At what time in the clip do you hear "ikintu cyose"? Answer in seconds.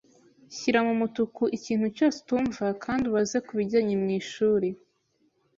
1.57-2.15